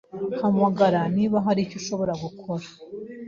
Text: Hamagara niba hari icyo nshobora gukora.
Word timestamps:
Hamagara 0.39 1.01
niba 1.15 1.37
hari 1.45 1.59
icyo 1.65 1.77
nshobora 1.81 2.13
gukora. 2.23 2.65